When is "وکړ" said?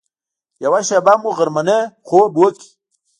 2.41-2.61